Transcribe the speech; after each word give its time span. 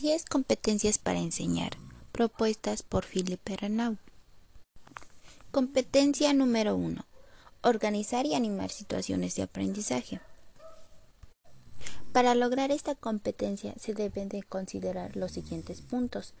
10 0.00 0.24
competencias 0.24 0.96
para 0.96 1.18
enseñar, 1.18 1.72
propuestas 2.10 2.82
por 2.82 3.04
Philippe 3.04 3.54
Renaud. 3.54 3.96
Competencia 5.50 6.32
número 6.32 6.74
1. 6.74 7.04
Organizar 7.60 8.24
y 8.24 8.34
animar 8.34 8.70
situaciones 8.70 9.34
de 9.34 9.42
aprendizaje. 9.42 10.22
Para 12.14 12.34
lograr 12.34 12.70
esta 12.70 12.94
competencia 12.94 13.74
se 13.78 13.92
deben 13.92 14.30
de 14.30 14.42
considerar 14.42 15.16
los 15.16 15.32
siguientes 15.32 15.82
puntos. 15.82 16.32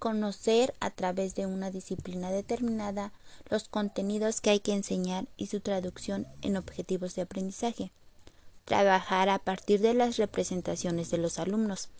Conocer 0.00 0.74
a 0.80 0.90
través 0.90 1.36
de 1.36 1.46
una 1.46 1.70
disciplina 1.70 2.32
determinada 2.32 3.12
los 3.48 3.68
contenidos 3.68 4.40
que 4.40 4.50
hay 4.50 4.58
que 4.58 4.72
enseñar 4.72 5.26
y 5.36 5.46
su 5.46 5.60
traducción 5.60 6.26
en 6.42 6.56
objetivos 6.56 7.14
de 7.14 7.22
aprendizaje. 7.22 7.92
Trabajar 8.64 9.28
a 9.28 9.38
partir 9.38 9.80
de 9.80 9.94
las 9.94 10.16
representaciones 10.16 11.12
de 11.12 11.18
los 11.18 11.38
alumnos 11.38 11.90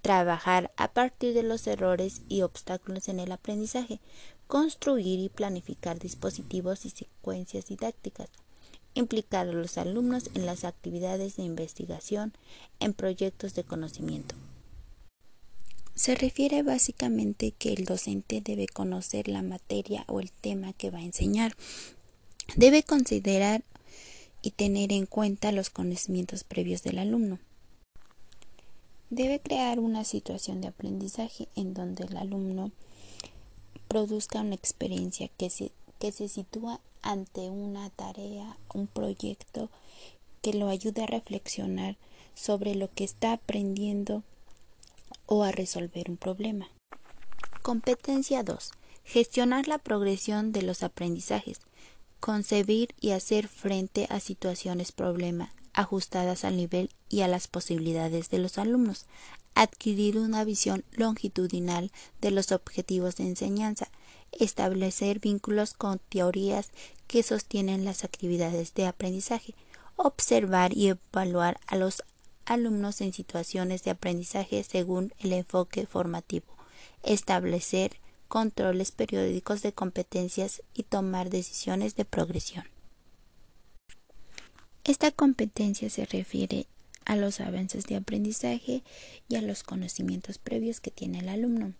trabajar 0.00 0.72
a 0.76 0.92
partir 0.92 1.34
de 1.34 1.42
los 1.42 1.66
errores 1.66 2.22
y 2.28 2.42
obstáculos 2.42 3.08
en 3.08 3.20
el 3.20 3.32
aprendizaje, 3.32 4.00
construir 4.46 5.20
y 5.20 5.28
planificar 5.28 5.98
dispositivos 5.98 6.84
y 6.84 6.90
secuencias 6.90 7.66
didácticas, 7.66 8.28
implicar 8.94 9.48
a 9.48 9.52
los 9.52 9.78
alumnos 9.78 10.30
en 10.34 10.46
las 10.46 10.64
actividades 10.64 11.36
de 11.36 11.44
investigación, 11.44 12.32
en 12.80 12.94
proyectos 12.94 13.54
de 13.54 13.64
conocimiento. 13.64 14.34
Se 15.94 16.14
refiere 16.14 16.62
básicamente 16.62 17.52
que 17.52 17.72
el 17.72 17.84
docente 17.84 18.40
debe 18.42 18.66
conocer 18.66 19.28
la 19.28 19.42
materia 19.42 20.04
o 20.08 20.20
el 20.20 20.32
tema 20.32 20.72
que 20.72 20.90
va 20.90 20.98
a 20.98 21.04
enseñar. 21.04 21.54
Debe 22.56 22.82
considerar 22.82 23.62
y 24.40 24.52
tener 24.52 24.92
en 24.92 25.04
cuenta 25.04 25.52
los 25.52 25.68
conocimientos 25.68 26.42
previos 26.42 26.82
del 26.82 26.98
alumno 26.98 27.38
Debe 29.10 29.40
crear 29.40 29.80
una 29.80 30.04
situación 30.04 30.60
de 30.60 30.68
aprendizaje 30.68 31.48
en 31.56 31.74
donde 31.74 32.04
el 32.04 32.16
alumno 32.16 32.70
produzca 33.88 34.40
una 34.40 34.54
experiencia 34.54 35.28
que 35.36 35.50
se, 35.50 35.72
que 35.98 36.12
se 36.12 36.28
sitúa 36.28 36.78
ante 37.02 37.50
una 37.50 37.90
tarea, 37.90 38.56
un 38.72 38.86
proyecto 38.86 39.68
que 40.42 40.54
lo 40.54 40.68
ayude 40.68 41.02
a 41.02 41.06
reflexionar 41.06 41.96
sobre 42.36 42.76
lo 42.76 42.88
que 42.88 43.02
está 43.02 43.32
aprendiendo 43.32 44.22
o 45.26 45.42
a 45.42 45.50
resolver 45.50 46.08
un 46.08 46.16
problema. 46.16 46.68
Competencia 47.62 48.44
2. 48.44 48.70
Gestionar 49.04 49.66
la 49.66 49.78
progresión 49.78 50.52
de 50.52 50.62
los 50.62 50.84
aprendizajes. 50.84 51.60
Concebir 52.20 52.94
y 53.00 53.10
hacer 53.10 53.48
frente 53.48 54.06
a 54.08 54.20
situaciones 54.20 54.92
problema 54.92 55.52
ajustadas 55.72 56.44
al 56.44 56.56
nivel 56.56 56.90
y 57.08 57.20
a 57.20 57.28
las 57.28 57.48
posibilidades 57.48 58.30
de 58.30 58.38
los 58.38 58.58
alumnos, 58.58 59.06
adquirir 59.54 60.18
una 60.18 60.44
visión 60.44 60.84
longitudinal 60.92 61.90
de 62.20 62.30
los 62.30 62.52
objetivos 62.52 63.16
de 63.16 63.24
enseñanza, 63.24 63.90
establecer 64.32 65.18
vínculos 65.18 65.74
con 65.74 65.98
teorías 66.08 66.70
que 67.06 67.22
sostienen 67.22 67.84
las 67.84 68.04
actividades 68.04 68.74
de 68.74 68.86
aprendizaje, 68.86 69.54
observar 69.96 70.76
y 70.76 70.88
evaluar 70.88 71.58
a 71.66 71.76
los 71.76 72.02
alumnos 72.46 73.00
en 73.00 73.12
situaciones 73.12 73.82
de 73.82 73.90
aprendizaje 73.90 74.64
según 74.64 75.12
el 75.18 75.32
enfoque 75.32 75.86
formativo, 75.86 76.46
establecer 77.02 77.96
controles 78.28 78.92
periódicos 78.92 79.60
de 79.62 79.72
competencias 79.72 80.62
y 80.72 80.84
tomar 80.84 81.30
decisiones 81.30 81.96
de 81.96 82.04
progresión. 82.04 82.69
Esta 84.84 85.10
competencia 85.10 85.90
se 85.90 86.06
refiere 86.06 86.66
a 87.04 87.16
los 87.16 87.40
avances 87.40 87.84
de 87.84 87.96
aprendizaje 87.96 88.82
y 89.28 89.36
a 89.36 89.42
los 89.42 89.62
conocimientos 89.62 90.38
previos 90.38 90.80
que 90.80 90.90
tiene 90.90 91.20
el 91.20 91.28
alumno. 91.28 91.74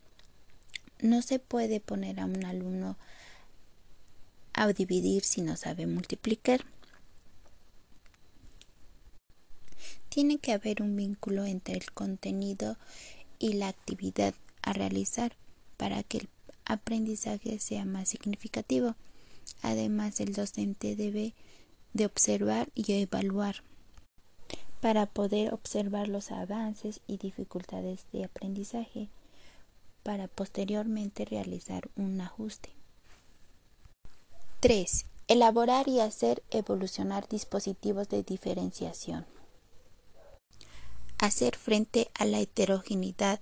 No 1.01 1.23
se 1.23 1.39
puede 1.39 1.81
poner 1.81 2.21
a 2.21 2.27
un 2.27 2.45
alumno 2.45 2.97
a 4.53 4.73
dividir 4.73 5.25
si 5.25 5.41
no 5.41 5.57
sabe 5.57 5.87
multiplicar. 5.87 6.65
Tiene 10.11 10.39
que 10.39 10.53
haber 10.53 10.83
un 10.83 10.97
vínculo 10.97 11.47
entre 11.47 11.75
el 11.75 11.91
contenido 11.93 12.77
y 13.39 13.55
la 13.55 13.69
actividad 13.69 14.35
a 14.63 14.73
realizar 14.73 15.33
para 15.77 16.03
que 16.03 16.19
el 16.19 16.29
aprendizaje 16.67 17.59
sea 17.61 17.85
más 17.85 18.09
significativo. 18.11 18.97
Además, 19.63 20.21
el 20.21 20.35
docente 20.35 20.97
debe 20.97 21.35
de 21.93 22.07
observar 22.07 22.69
y 22.75 23.01
evaluar 23.01 23.63
para 24.81 25.07
poder 25.07 25.53
observar 25.53 26.09
los 26.09 26.31
avances 26.31 27.01
y 27.07 27.19
dificultades 27.19 28.07
de 28.13 28.25
aprendizaje 28.25 29.09
para 30.03 30.29
posteriormente 30.29 31.25
realizar 31.25 31.91
un 31.97 32.21
ajuste. 32.21 32.71
3. 34.61 35.05
Elaborar 35.29 35.89
y 35.89 36.01
hacer 36.01 36.43
evolucionar 36.51 37.29
dispositivos 37.29 38.09
de 38.09 38.23
diferenciación. 38.23 39.27
Hacer 41.19 41.57
frente 41.57 42.11
a 42.15 42.25
la 42.25 42.41
heterogeneidad 42.41 43.41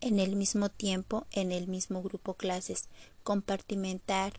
en 0.00 0.20
el 0.20 0.36
mismo 0.36 0.68
tiempo 0.68 1.26
en 1.32 1.50
el 1.50 1.66
mismo 1.66 2.02
grupo 2.02 2.34
clases, 2.34 2.88
compartimentar, 3.22 4.34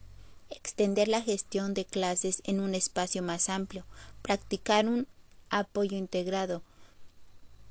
extender 0.50 1.08
la 1.08 1.22
gestión 1.22 1.74
de 1.74 1.86
clases 1.86 2.42
en 2.46 2.60
un 2.60 2.76
espacio 2.76 3.22
más 3.24 3.50
amplio, 3.50 3.86
practicar 4.22 4.88
un 4.88 5.08
apoyo 5.50 5.98
integrado, 5.98 6.64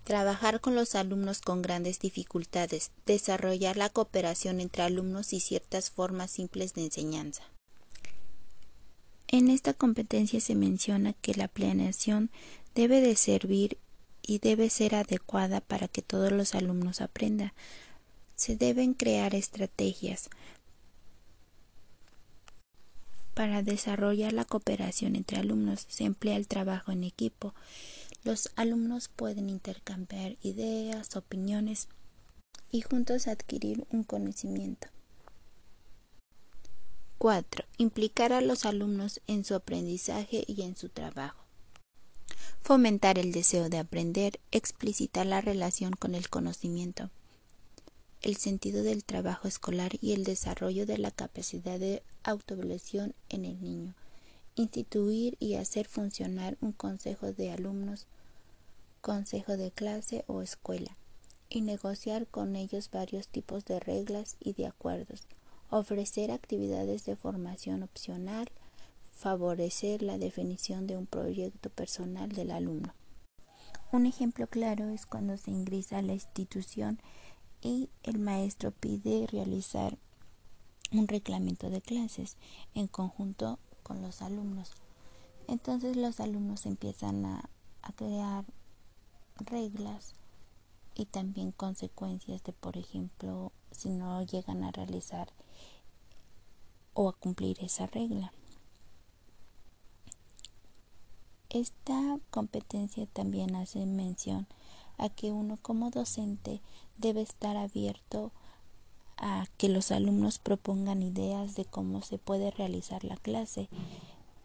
trabajar 0.04 0.60
con 0.60 0.74
los 0.74 0.94
alumnos 0.94 1.40
con 1.40 1.62
grandes 1.62 1.98
dificultades, 1.98 2.90
desarrollar 3.06 3.76
la 3.76 3.88
cooperación 3.88 4.60
entre 4.60 4.82
alumnos 4.82 5.32
y 5.32 5.40
ciertas 5.40 5.90
formas 5.90 6.30
simples 6.30 6.74
de 6.74 6.84
enseñanza. 6.84 7.42
En 9.28 9.48
esta 9.48 9.74
competencia 9.74 10.40
se 10.40 10.54
menciona 10.54 11.14
que 11.14 11.34
la 11.34 11.48
planeación 11.48 12.30
debe 12.74 13.00
de 13.00 13.16
servir 13.16 13.78
y 14.22 14.38
debe 14.38 14.70
ser 14.70 14.94
adecuada 14.94 15.60
para 15.60 15.88
que 15.88 16.02
todos 16.02 16.32
los 16.32 16.54
alumnos 16.54 17.00
aprendan. 17.00 17.52
Se 18.36 18.56
deben 18.56 18.94
crear 18.94 19.34
estrategias 19.34 20.28
para 23.34 23.62
desarrollar 23.62 24.32
la 24.32 24.44
cooperación 24.44 25.16
entre 25.16 25.38
alumnos 25.38 25.86
se 25.88 26.04
emplea 26.04 26.36
el 26.36 26.46
trabajo 26.46 26.92
en 26.92 27.04
equipo. 27.04 27.54
Los 28.22 28.50
alumnos 28.56 29.08
pueden 29.08 29.50
intercambiar 29.50 30.36
ideas, 30.42 31.16
opiniones 31.16 31.88
y 32.70 32.80
juntos 32.82 33.26
adquirir 33.26 33.86
un 33.90 34.04
conocimiento. 34.04 34.88
4. 37.18 37.64
Implicar 37.78 38.32
a 38.32 38.40
los 38.40 38.64
alumnos 38.64 39.20
en 39.26 39.44
su 39.44 39.54
aprendizaje 39.54 40.44
y 40.46 40.62
en 40.62 40.76
su 40.76 40.88
trabajo. 40.88 41.44
Fomentar 42.60 43.18
el 43.18 43.32
deseo 43.32 43.68
de 43.68 43.78
aprender, 43.78 44.40
explicitar 44.50 45.26
la 45.26 45.40
relación 45.40 45.92
con 45.92 46.14
el 46.14 46.28
conocimiento 46.30 47.10
el 48.24 48.36
sentido 48.36 48.82
del 48.82 49.04
trabajo 49.04 49.46
escolar 49.46 49.92
y 50.00 50.12
el 50.12 50.24
desarrollo 50.24 50.86
de 50.86 50.96
la 50.96 51.10
capacidad 51.10 51.78
de 51.78 52.02
autoevaluación 52.22 53.14
en 53.28 53.44
el 53.44 53.62
niño, 53.62 53.94
instituir 54.54 55.36
y 55.40 55.56
hacer 55.56 55.86
funcionar 55.86 56.56
un 56.62 56.72
consejo 56.72 57.34
de 57.34 57.50
alumnos, 57.50 58.06
consejo 59.02 59.58
de 59.58 59.70
clase 59.70 60.24
o 60.26 60.40
escuela, 60.40 60.96
y 61.50 61.60
negociar 61.60 62.26
con 62.26 62.56
ellos 62.56 62.90
varios 62.90 63.28
tipos 63.28 63.66
de 63.66 63.78
reglas 63.78 64.36
y 64.40 64.54
de 64.54 64.68
acuerdos, 64.68 65.26
ofrecer 65.68 66.30
actividades 66.30 67.04
de 67.04 67.16
formación 67.16 67.82
opcional, 67.82 68.48
favorecer 69.12 70.02
la 70.02 70.16
definición 70.16 70.86
de 70.86 70.96
un 70.96 71.04
proyecto 71.04 71.68
personal 71.68 72.32
del 72.32 72.52
alumno. 72.52 72.94
Un 73.92 74.06
ejemplo 74.06 74.46
claro 74.46 74.88
es 74.88 75.04
cuando 75.04 75.36
se 75.36 75.50
ingresa 75.50 75.98
a 75.98 76.02
la 76.02 76.14
institución 76.14 76.98
y 77.64 77.88
el 78.02 78.18
maestro 78.18 78.72
pide 78.72 79.26
realizar 79.26 79.96
un 80.92 81.08
reglamento 81.08 81.70
de 81.70 81.80
clases 81.80 82.36
en 82.74 82.86
conjunto 82.86 83.58
con 83.82 84.02
los 84.02 84.20
alumnos. 84.20 84.72
Entonces 85.48 85.96
los 85.96 86.20
alumnos 86.20 86.66
empiezan 86.66 87.24
a, 87.24 87.48
a 87.82 87.92
crear 87.92 88.44
reglas 89.36 90.14
y 90.94 91.06
también 91.06 91.52
consecuencias 91.52 92.44
de, 92.44 92.52
por 92.52 92.76
ejemplo, 92.76 93.50
si 93.70 93.88
no 93.88 94.22
llegan 94.22 94.62
a 94.62 94.70
realizar 94.70 95.32
o 96.92 97.08
a 97.08 97.12
cumplir 97.14 97.56
esa 97.60 97.86
regla. 97.86 98.32
Esta 101.48 102.18
competencia 102.30 103.06
también 103.06 103.56
hace 103.56 103.86
mención 103.86 104.46
a 104.98 105.08
que 105.08 105.32
uno 105.32 105.58
como 105.60 105.90
docente 105.90 106.60
debe 106.98 107.22
estar 107.22 107.56
abierto 107.56 108.32
a 109.16 109.46
que 109.56 109.68
los 109.68 109.90
alumnos 109.90 110.38
propongan 110.38 111.02
ideas 111.02 111.54
de 111.54 111.64
cómo 111.64 112.02
se 112.02 112.18
puede 112.18 112.50
realizar 112.50 113.04
la 113.04 113.16
clase 113.16 113.68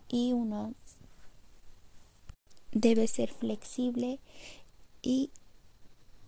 y 0.08 0.34
uno 0.34 0.74
debe 2.72 3.08
ser 3.08 3.32
flexible 3.32 4.20
y 5.02 5.32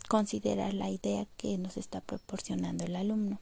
considerar 0.08 0.74
la 0.74 0.90
idea 0.90 1.26
que 1.38 1.58
nos 1.58 1.78
está 1.78 2.02
proporcionando 2.02 2.84
el 2.86 2.96
alumno. 2.96 3.40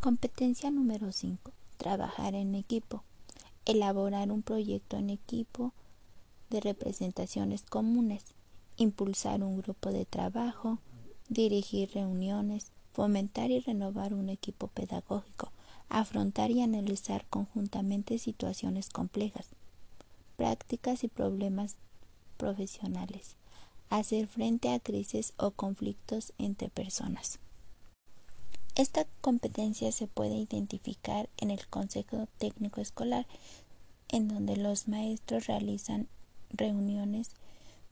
Competencia 0.00 0.70
número 0.70 1.12
5. 1.12 1.52
Trabajar 1.76 2.34
en 2.34 2.54
equipo. 2.54 3.02
Elaborar 3.64 4.30
un 4.30 4.42
proyecto 4.42 4.96
en 4.96 5.10
equipo 5.10 5.72
de 6.50 6.60
representaciones 6.60 7.62
comunes. 7.62 8.24
Impulsar 8.80 9.42
un 9.42 9.60
grupo 9.60 9.90
de 9.90 10.04
trabajo. 10.04 10.78
Dirigir 11.28 11.90
reuniones. 11.94 12.70
Fomentar 12.92 13.50
y 13.50 13.58
renovar 13.58 14.14
un 14.14 14.28
equipo 14.28 14.68
pedagógico. 14.68 15.50
Afrontar 15.88 16.52
y 16.52 16.62
analizar 16.62 17.26
conjuntamente 17.28 18.18
situaciones 18.18 18.88
complejas. 18.88 19.46
Prácticas 20.36 21.02
y 21.02 21.08
problemas 21.08 21.74
profesionales. 22.36 23.34
Hacer 23.90 24.28
frente 24.28 24.72
a 24.72 24.78
crisis 24.78 25.32
o 25.38 25.50
conflictos 25.50 26.32
entre 26.38 26.68
personas. 26.68 27.40
Esta 28.76 29.06
competencia 29.20 29.90
se 29.90 30.06
puede 30.06 30.36
identificar 30.36 31.28
en 31.38 31.50
el 31.50 31.66
Consejo 31.66 32.28
Técnico 32.38 32.80
Escolar, 32.80 33.26
en 34.08 34.28
donde 34.28 34.56
los 34.56 34.86
maestros 34.86 35.48
realizan 35.48 36.06
reuniones 36.50 37.32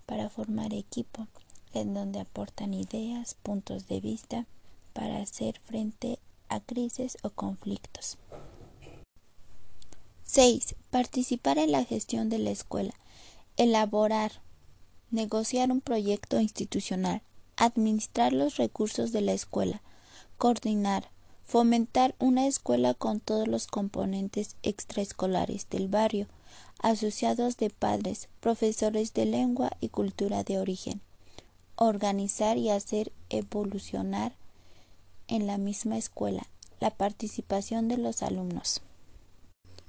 para 0.06 0.31
formar 0.31 0.73
equipo, 0.73 1.26
en 1.75 1.93
donde 1.93 2.20
aportan 2.20 2.73
ideas, 2.73 3.35
puntos 3.43 3.88
de 3.88 4.00
vista 4.00 4.47
para 4.93 5.19
hacer 5.19 5.61
frente 5.64 6.19
a 6.49 6.61
crisis 6.61 7.19
o 7.23 7.31
conflictos. 7.31 8.19
6. 10.25 10.75
Participar 10.91 11.58
en 11.58 11.73
la 11.73 11.85
gestión 11.85 12.29
de 12.29 12.38
la 12.38 12.50
escuela. 12.50 12.94
Elaborar, 13.56 14.41
negociar 15.11 15.70
un 15.70 15.81
proyecto 15.81 16.41
institucional, 16.41 17.23
administrar 17.56 18.32
los 18.32 18.56
recursos 18.56 19.12
de 19.12 19.20
la 19.20 19.32
escuela, 19.32 19.82
coordinar, 20.37 21.11
fomentar 21.44 22.14
una 22.19 22.47
escuela 22.47 22.94
con 22.94 23.20
todos 23.20 23.47
los 23.49 23.67
componentes 23.67 24.56
extraescolares 24.62 25.69
del 25.70 25.88
barrio, 25.88 26.26
asociados 26.81 27.56
de 27.56 27.70
padres, 27.70 28.29
profesores 28.41 29.14
de 29.14 29.26
lengua 29.26 29.70
y 29.81 29.88
cultura 29.88 30.44
de 30.44 30.58
origen, 30.58 31.00
organizar 31.76 32.58
y 32.58 32.70
hacer 32.70 33.12
evolucionar 33.29 34.32
en 35.29 35.47
la 35.47 35.58
misma 35.58 35.99
escuela 35.99 36.47
la 36.81 36.91
participación 36.91 37.88
de 37.88 37.97
los 37.97 38.23
alumnos. 38.23 38.82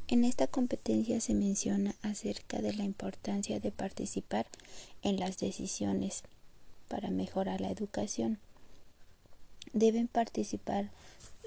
En 0.08 0.24
esta 0.24 0.48
competencia 0.48 1.19
se 1.19 1.34
menciona 1.34 1.96
acerca 2.02 2.62
de 2.62 2.74
la 2.74 2.86
importancia 2.86 3.60
de 3.60 3.72
participar 3.72 4.48
en 5.02 5.20
las 5.20 5.38
decisiones 5.38 6.24
para 6.88 7.10
mejorar 7.10 7.60
la 7.60 7.70
educación 7.70 8.40
deben 9.74 10.08
participar 10.08 10.90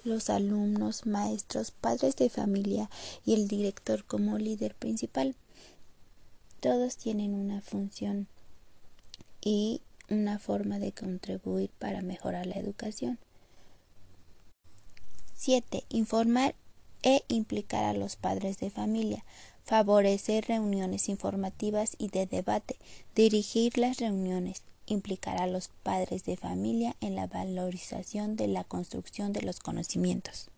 los 0.05 0.31
alumnos, 0.31 1.07
maestros, 1.07 1.71
padres 1.71 2.17
de 2.17 2.31
familia 2.31 2.91
y 3.25 3.35
el 3.35 3.49
director 3.49 4.05
como 4.05 4.39
líder 4.39 4.75
principal. 4.75 5.37
Todos 6.61 6.97
tienen 6.97 7.35
una 7.35 7.61
función 7.61 8.29
y 9.41 9.83
una 10.09 10.39
forma 10.39 10.79
de 10.79 10.93
contribuir 10.93 11.71
para 11.79 12.03
mejorar 12.03 12.47
la 12.47 12.57
educación. 12.57 13.19
7. 15.35 15.85
Informar 15.89 16.55
e 17.03 17.25
implicar 17.29 17.85
a 17.85 17.95
los 17.95 18.17
padres 18.17 18.59
de 18.59 18.71
familia, 18.71 19.25
favorecer 19.65 20.47
reuniones 20.47 21.09
informativas 21.09 21.95
y 21.97 22.09
de 22.09 22.27
debate, 22.27 22.77
dirigir 23.15 23.79
las 23.79 23.99
reuniones, 23.99 24.63
implicar 24.93 25.41
a 25.41 25.47
los 25.47 25.69
padres 25.69 26.25
de 26.25 26.37
familia 26.37 26.97
en 27.01 27.15
la 27.15 27.27
valorización 27.27 28.37
de 28.37 28.49
la 28.49 28.65
construcción 28.65 29.33
de 29.33 29.43
los 29.43 29.61
conocimientos. 29.61 30.49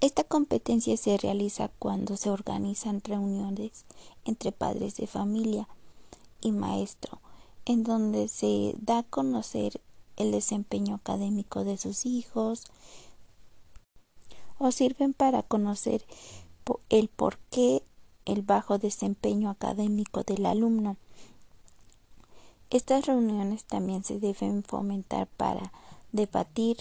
Esta 0.00 0.24
competencia 0.24 0.96
se 0.96 1.18
realiza 1.18 1.68
cuando 1.78 2.16
se 2.16 2.30
organizan 2.30 3.02
reuniones 3.04 3.84
entre 4.24 4.50
padres 4.50 4.96
de 4.96 5.06
familia 5.06 5.68
y 6.40 6.52
maestro, 6.52 7.20
en 7.66 7.82
donde 7.82 8.28
se 8.28 8.74
da 8.80 8.98
a 8.98 9.02
conocer 9.02 9.80
el 10.16 10.32
desempeño 10.32 10.94
académico 10.94 11.64
de 11.64 11.76
sus 11.76 12.06
hijos 12.06 12.64
o 14.58 14.70
sirven 14.72 15.12
para 15.12 15.42
conocer 15.42 16.04
el 16.88 17.08
por 17.08 17.38
qué 17.50 17.82
el 18.24 18.42
bajo 18.42 18.78
desempeño 18.78 19.50
académico 19.50 20.22
del 20.22 20.46
alumno 20.46 20.96
estas 22.70 23.06
reuniones 23.06 23.64
también 23.64 24.04
se 24.04 24.20
deben 24.20 24.62
fomentar 24.62 25.26
para 25.26 25.72
debatir 26.12 26.78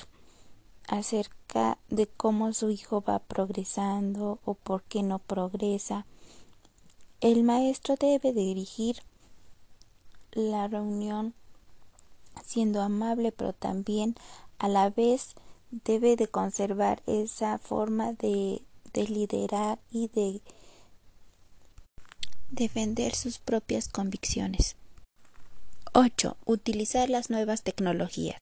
acerca 0.87 1.77
de 1.89 2.07
cómo 2.07 2.53
su 2.53 2.69
hijo 2.69 3.01
va 3.01 3.19
progresando 3.19 4.39
o 4.45 4.53
por 4.53 4.83
qué 4.83 5.03
no 5.03 5.19
progresa. 5.19 6.05
El 7.21 7.43
maestro 7.43 7.95
debe 7.95 8.33
dirigir 8.33 9.01
la 10.31 10.67
reunión 10.67 11.33
siendo 12.45 12.81
amable, 12.81 13.31
pero 13.31 13.53
también 13.53 14.15
a 14.57 14.67
la 14.67 14.89
vez 14.89 15.35
debe 15.71 16.15
de 16.15 16.27
conservar 16.27 17.01
esa 17.05 17.57
forma 17.57 18.13
de, 18.13 18.63
de 18.93 19.07
liderar 19.07 19.79
y 19.91 20.07
de 20.09 20.41
defender 22.49 23.13
sus 23.15 23.37
propias 23.37 23.89
convicciones. 23.89 24.75
8. 25.93 26.37
Utilizar 26.45 27.09
las 27.09 27.31
nuevas 27.31 27.63
tecnologías. 27.63 28.37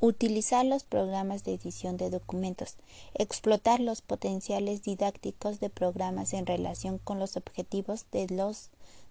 Utilizar 0.00 0.66
los 0.66 0.84
programas 0.84 1.44
de 1.44 1.54
edición 1.54 1.96
de 1.96 2.10
documentos. 2.10 2.76
Explotar 3.14 3.80
los 3.80 4.02
potenciales 4.02 4.82
didácticos 4.82 5.60
de 5.60 5.70
programas 5.70 6.34
en 6.34 6.44
relación 6.44 6.98
con 6.98 7.18
los 7.18 7.38
objetivos 7.38 8.04
de 8.12 8.26
los 8.28 8.68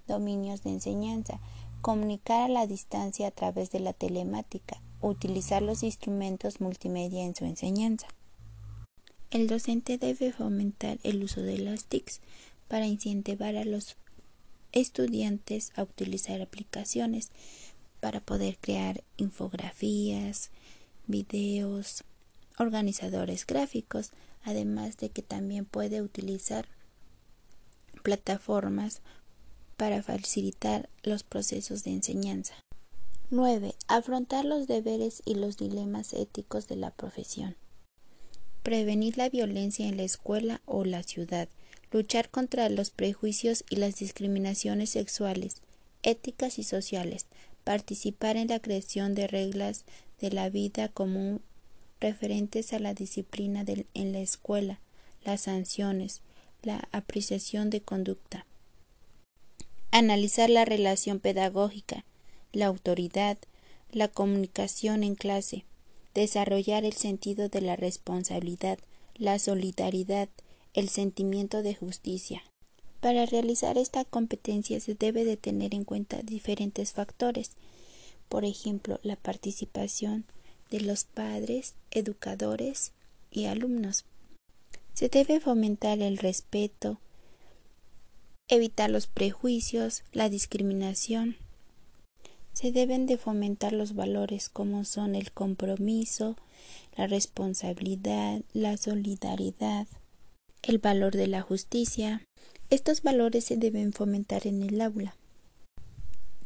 dominios 0.08 0.62
de 0.62 0.70
enseñanza. 0.70 1.40
Comunicar 1.82 2.42
a 2.42 2.48
la 2.48 2.68
distancia 2.68 3.30
a 3.30 3.32
través 3.32 3.72
de 3.72 3.80
la 3.80 3.94
telemática. 3.94 4.80
Utilizar 5.02 5.64
los 5.64 5.82
instrumentos 5.82 6.62
multimedia 6.62 7.24
en 7.24 7.36
su 7.36 7.46
enseñanza. 7.46 8.06
El 9.32 9.48
docente 9.48 9.98
debe 9.98 10.32
fomentar 10.32 11.00
el 11.02 11.24
uso 11.24 11.42
de 11.42 11.58
las 11.58 11.86
TICs 11.86 12.22
para 12.68 12.86
incentivar 12.86 13.56
a 13.56 13.66
los 13.66 13.98
estudiantes 14.72 15.72
a 15.76 15.84
utilizar 15.84 16.42
aplicaciones 16.42 17.32
para 18.00 18.20
poder 18.20 18.58
crear 18.60 19.04
infografías, 19.18 20.52
videos, 21.08 22.04
organizadores 22.58 23.46
gráficos, 23.46 24.12
además 24.44 24.98
de 24.98 25.10
que 25.10 25.22
también 25.22 25.66
puede 25.66 26.02
utilizar 26.02 26.68
plataformas 28.04 29.02
para 29.78 30.04
facilitar 30.04 30.90
los 31.04 31.24
procesos 31.24 31.84
de 31.84 31.92
enseñanza. 31.92 32.56
9. 33.30 33.76
Afrontar 33.88 34.46
los 34.46 34.68
deberes 34.68 35.22
y 35.26 35.36
los 35.36 35.58
dilemas 35.58 36.14
éticos 36.14 36.68
de 36.68 36.76
la 36.76 36.92
profesión. 36.92 37.56
Prevenir 38.62 39.18
la 39.18 39.30
violencia 39.30 39.88
en 39.88 39.98
la 39.98 40.04
escuela 40.04 40.62
o 40.66 40.84
la 40.84 41.02
ciudad 41.04 41.50
luchar 41.92 42.30
contra 42.30 42.70
los 42.70 42.90
prejuicios 42.90 43.64
y 43.70 43.76
las 43.76 43.96
discriminaciones 43.98 44.92
sexuales, 44.92 45.58
éticas 46.04 46.58
y 46.60 46.64
sociales, 46.64 47.26
participar 47.64 48.38
en 48.38 48.48
la 48.48 48.60
creación 48.60 49.14
de 49.14 49.28
reglas 49.28 49.86
de 50.20 50.32
la 50.32 50.50
vida 50.50 50.88
común 50.88 51.42
referentes 52.00 52.74
a 52.74 52.80
la 52.80 52.94
disciplina 52.94 53.64
en 53.94 54.12
la 54.12 54.20
escuela, 54.20 54.80
las 55.24 55.42
sanciones, 55.42 56.22
la 56.64 56.88
apreciación 56.92 57.70
de 57.70 57.82
conducta. 57.82 58.46
Analizar 59.92 60.50
la 60.50 60.66
relación 60.66 61.20
pedagógica, 61.20 62.06
la 62.54 62.66
autoridad, 62.66 63.38
la 63.92 64.08
comunicación 64.08 65.04
en 65.04 65.16
clase, 65.16 65.66
desarrollar 66.14 66.86
el 66.86 66.94
sentido 66.94 67.50
de 67.50 67.62
la 67.62 67.76
responsabilidad, 67.76 68.80
la 69.16 69.38
solidaridad, 69.38 70.30
el 70.74 70.90
sentimiento 70.90 71.64
de 71.64 71.76
justicia. 71.76 72.44
Para 73.00 73.26
realizar 73.26 73.78
esta 73.78 74.06
competencia 74.06 74.80
se 74.80 74.96
debe 74.96 75.26
de 75.26 75.36
tener 75.36 75.74
en 75.74 75.86
cuenta 75.86 76.22
diferentes 76.22 76.94
factores, 76.94 77.52
por 78.30 78.46
ejemplo, 78.46 79.00
la 79.04 79.16
participación 79.16 80.26
de 80.70 80.82
los 80.82 81.04
padres, 81.04 81.74
educadores 81.90 82.94
y 83.32 83.46
alumnos. 83.46 84.06
Se 84.94 85.10
debe 85.10 85.40
fomentar 85.40 86.00
el 86.00 86.18
respeto, 86.18 87.00
evitar 88.48 88.90
los 88.90 89.08
prejuicios, 89.08 90.04
la 90.12 90.30
discriminación. 90.30 91.38
Se 92.54 92.72
deben 92.72 93.06
de 93.06 93.18
fomentar 93.18 93.74
los 93.74 93.96
valores 93.96 94.50
como 94.50 94.86
son 94.86 95.16
el 95.16 95.32
compromiso, 95.32 96.36
la 96.96 97.08
responsabilidad, 97.08 98.42
la 98.54 98.78
solidaridad, 98.78 99.88
el 100.64 100.78
valor 100.78 101.16
de 101.16 101.28
la 101.28 101.42
justicia. 101.42 102.26
Estos 102.70 103.02
valores 103.02 103.46
se 103.46 103.58
deben 103.58 103.94
fomentar 103.94 104.48
en 104.48 104.62
el 104.62 104.82
aula. 104.82 105.16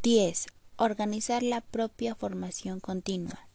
10. 0.04 0.48
Organizar 0.78 1.44
la 1.44 1.62
propia 1.62 2.16
formación 2.16 2.80
continua. 2.80 3.48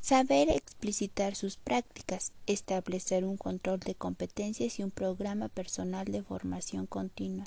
Saber 0.00 0.50
explicitar 0.50 1.34
sus 1.34 1.56
prácticas, 1.56 2.32
establecer 2.46 3.24
un 3.24 3.36
control 3.36 3.80
de 3.80 3.94
competencias 3.94 4.78
y 4.78 4.82
un 4.82 4.90
programa 4.90 5.48
personal 5.48 6.06
de 6.06 6.22
formación 6.22 6.86
continua 6.86 7.46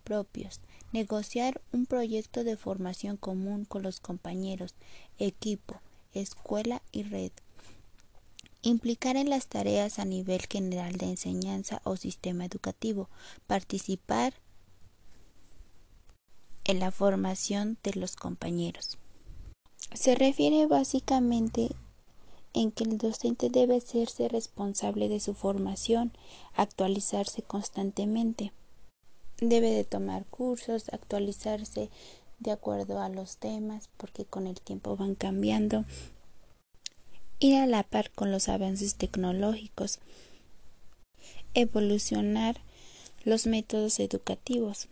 propios, 0.00 0.60
negociar 0.92 1.60
un 1.72 1.86
proyecto 1.86 2.42
de 2.42 2.56
formación 2.56 3.16
común 3.16 3.64
con 3.64 3.82
los 3.82 4.00
compañeros, 4.00 4.74
equipo, 5.18 5.80
escuela 6.12 6.82
y 6.90 7.04
red. 7.04 7.32
Implicar 8.62 9.16
en 9.16 9.30
las 9.30 9.46
tareas 9.46 9.98
a 9.98 10.04
nivel 10.04 10.42
general 10.46 10.96
de 10.96 11.06
enseñanza 11.06 11.80
o 11.84 11.96
sistema 11.96 12.44
educativo. 12.44 13.08
Participar 13.46 14.34
en 16.64 16.78
la 16.78 16.90
formación 16.90 17.78
de 17.82 17.94
los 17.94 18.16
compañeros. 18.16 18.98
Se 19.94 20.14
refiere 20.14 20.66
básicamente 20.66 21.70
en 22.52 22.70
que 22.70 22.84
el 22.84 22.98
docente 22.98 23.48
debe 23.48 23.76
hacerse 23.76 24.28
responsable 24.28 25.08
de 25.08 25.20
su 25.20 25.34
formación, 25.34 26.12
actualizarse 26.54 27.42
constantemente. 27.42 28.52
Debe 29.40 29.70
de 29.70 29.84
tomar 29.84 30.26
cursos, 30.26 30.90
actualizarse 30.92 31.88
de 32.40 32.50
acuerdo 32.50 33.00
a 33.00 33.08
los 33.08 33.38
temas, 33.38 33.88
porque 33.96 34.24
con 34.24 34.46
el 34.46 34.60
tiempo 34.60 34.96
van 34.96 35.14
cambiando 35.14 35.84
ir 37.40 37.56
a 37.56 37.66
la 37.66 37.82
par 37.82 38.10
con 38.10 38.30
los 38.30 38.48
avances 38.48 38.94
tecnológicos, 38.94 39.98
evolucionar 41.54 42.60
los 43.24 43.46
métodos 43.46 43.98
educativos. 43.98 44.88